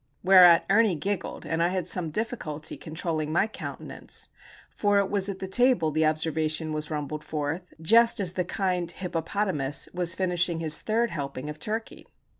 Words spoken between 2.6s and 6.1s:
controlling my countenance, for it was at the table the